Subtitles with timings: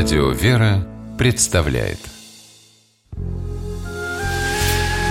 [0.00, 0.86] Радио «Вера»
[1.18, 1.98] представляет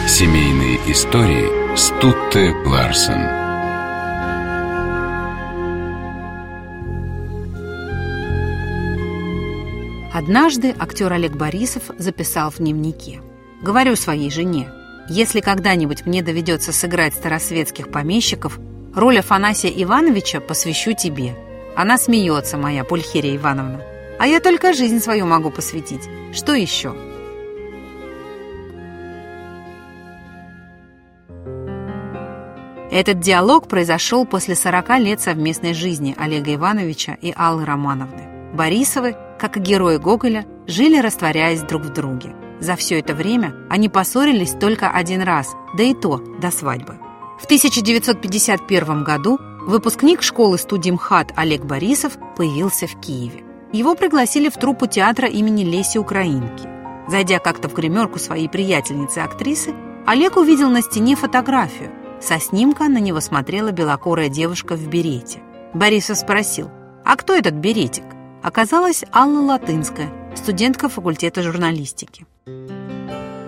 [0.07, 3.21] Семейные истории Стутте Ларсен
[10.13, 13.19] Однажды актер Олег Борисов записал в дневнике
[13.61, 14.69] «Говорю своей жене,
[15.09, 18.57] если когда-нибудь мне доведется сыграть старосветских помещиков,
[18.95, 21.35] роль Афанасия Ивановича посвящу тебе.
[21.75, 23.96] Она смеется, моя Пульхерия Ивановна.
[24.19, 26.09] А я только жизнь свою могу посвятить.
[26.33, 26.95] Что еще?»
[32.89, 38.53] Этот диалог произошел после 40 лет совместной жизни Олега Ивановича и Аллы Романовны.
[38.53, 42.33] Борисовы, как и герои Гоголя, жили, растворяясь друг в друге.
[42.59, 46.97] За все это время они поссорились только один раз, да и то до свадьбы.
[47.39, 53.43] В 1951 году выпускник школы-студии МХАТ Олег Борисов появился в Киеве.
[53.73, 56.67] Его пригласили в труппу театра имени Леси Украинки.
[57.07, 59.73] Зайдя как-то в гримерку своей приятельницы-актрисы,
[60.05, 61.91] Олег увидел на стене фотографию.
[62.21, 65.41] Со снимка на него смотрела белокорая девушка в берете.
[65.73, 66.71] Борисов спросил,
[67.05, 68.05] а кто этот беретик?
[68.41, 72.25] Оказалась Алла Латынская, студентка факультета журналистики.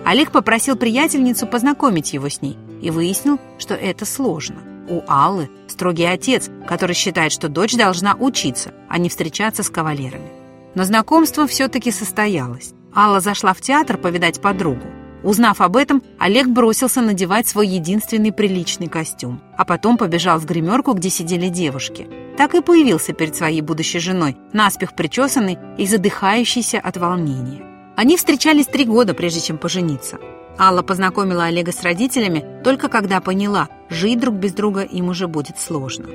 [0.04, 4.56] Олег попросил приятельницу познакомить его с ней и выяснил, что это сложно.
[4.88, 10.28] У Аллы строгий отец, который считает, что дочь должна учиться, а не встречаться с кавалерами.
[10.74, 12.74] Но знакомство все-таки состоялось.
[12.94, 14.86] Алла зашла в театр повидать подругу.
[15.22, 20.92] Узнав об этом, Олег бросился надевать свой единственный приличный костюм, а потом побежал в гримерку,
[20.92, 22.08] где сидели девушки.
[22.36, 27.62] Так и появился перед своей будущей женой, наспех причесанный и задыхающийся от волнения.
[27.96, 30.18] Они встречались три года, прежде чем пожениться.
[30.58, 35.58] Алла познакомила Олега с родителями только когда поняла, жить друг без друга им уже будет
[35.60, 36.06] сложно.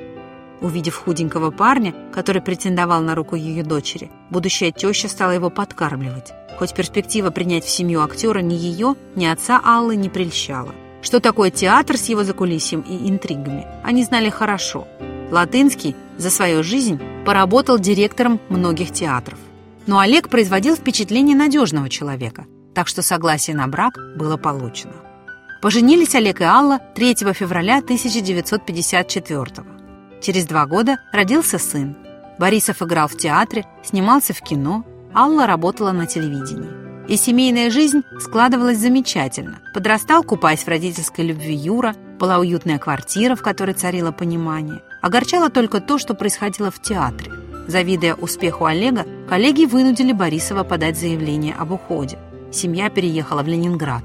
[0.60, 6.32] Увидев худенького парня, который претендовал на руку ее дочери, будущая теща стала его подкармливать.
[6.58, 10.74] Хоть перспектива принять в семью актера ни ее, ни отца Аллы не прельщала.
[11.02, 14.88] Что такое театр с его закулисьем и интригами, они знали хорошо.
[15.30, 19.38] Латынский за свою жизнь поработал директором многих театров.
[19.86, 24.94] Но Олег производил впечатление надежного человека, так что согласие на брак было получено.
[25.60, 29.75] Поженились Олег и Алла 3 февраля 1954 года.
[30.26, 31.96] Через два года родился сын.
[32.36, 37.06] Борисов играл в театре, снимался в кино, Алла работала на телевидении.
[37.06, 39.60] И семейная жизнь складывалась замечательно.
[39.72, 44.82] Подрастал, купаясь в родительской любви Юра, была уютная квартира, в которой царило понимание.
[45.00, 47.30] Огорчало только то, что происходило в театре.
[47.68, 52.18] Завидуя успеху Олега, коллеги вынудили Борисова подать заявление об уходе.
[52.50, 54.02] Семья переехала в Ленинград.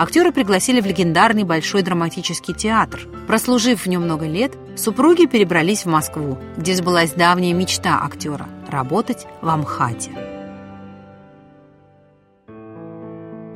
[0.00, 3.06] Актеры пригласили в легендарный Большой драматический театр.
[3.26, 9.26] Прослужив в нем много лет, супруги перебрались в Москву, где сбылась давняя мечта актера– работать
[9.42, 10.12] в Амхате.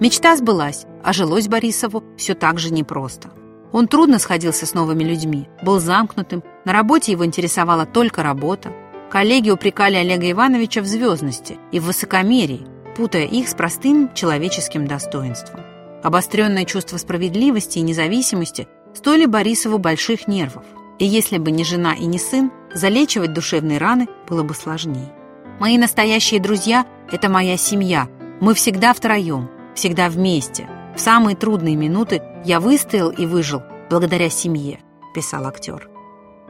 [0.00, 3.30] Мечта сбылась, а жилось Борисову все так же непросто.
[3.72, 8.70] Он трудно сходился с новыми людьми, был замкнутым, на работе его интересовала только работа.
[9.08, 12.66] Коллеги упрекали Олега Ивановича в звездности и в высокомерии,
[12.98, 15.73] путая их с простым человеческим достоинством.
[16.04, 20.62] Обостренное чувство справедливости и независимости стоили Борисову больших нервов.
[20.98, 25.14] И если бы не жена и не сын, залечивать душевные раны было бы сложнее.
[25.58, 28.06] Мои настоящие друзья– это моя семья.
[28.42, 30.68] Мы всегда втроем, всегда вместе.
[30.94, 34.80] В самые трудные минуты я выстоял и выжил благодаря семье,
[35.14, 35.88] писал актер.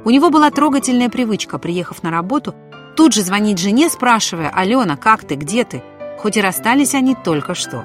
[0.05, 2.57] У него была трогательная привычка, приехав на работу,
[2.97, 5.81] тут же звонить жене, спрашивая «Алена, как ты, где ты?»,
[6.19, 7.85] хоть и расстались они только что.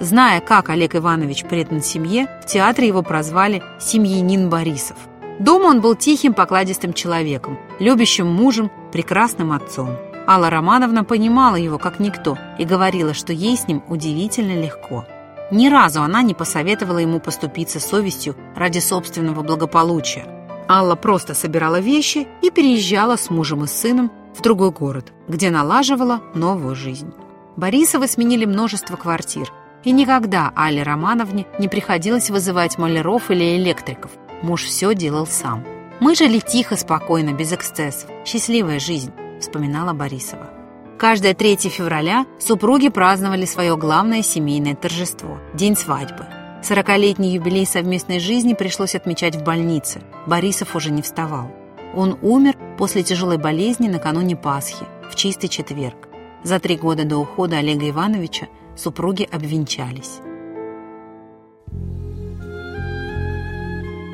[0.00, 4.96] Зная, как Олег Иванович предан семье, в театре его прозвали «семьянин Борисов».
[5.38, 9.96] Дома он был тихим, покладистым человеком, любящим мужем, прекрасным отцом.
[10.26, 15.04] Алла Романовна понимала его как никто и говорила, что ей с ним удивительно легко.
[15.50, 20.26] Ни разу она не посоветовала ему поступиться совестью ради собственного благополучия.
[20.68, 26.22] Алла просто собирала вещи и переезжала с мужем и сыном в другой город, где налаживала
[26.34, 27.12] новую жизнь.
[27.56, 29.52] Борисовы сменили множество квартир,
[29.84, 34.10] и никогда Алле Романовне не приходилось вызывать маляров или электриков.
[34.42, 35.64] Муж все делал сам.
[36.00, 38.10] «Мы жили тихо, спокойно, без эксцессов.
[38.24, 40.50] Счастливая жизнь»,— вспоминала Борисова.
[40.98, 46.26] Каждое 3 февраля супруги праздновали свое главное семейное торжество– день свадьбы.
[46.62, 50.00] Сорокалетний юбилей совместной жизни пришлось отмечать в больнице.
[50.26, 51.50] Борисов уже не вставал.
[51.94, 56.08] Он умер после тяжелой болезни накануне Пасхи, в чистый четверг.
[56.44, 58.46] За три года до ухода Олега Ивановича
[58.76, 60.20] супруги обвенчались.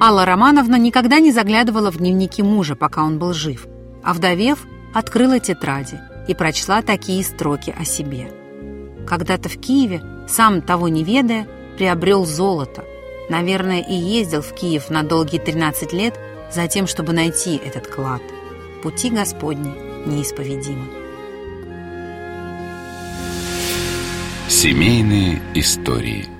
[0.01, 3.67] Алла Романовна никогда не заглядывала в дневники мужа, пока он был жив,
[4.05, 4.65] а вдовев,
[4.95, 8.31] открыла тетради и прочла такие строки о себе.
[9.07, 12.85] Когда-то в Киеве, сам того не ведая, приобрел золото.
[13.29, 16.19] Наверное, и ездил в Киев на долгие 13 лет
[16.53, 18.23] за тем, чтобы найти этот клад.
[18.83, 19.75] Пути Господни
[20.07, 21.08] неисповедимы.
[24.49, 26.27] Семейные истории–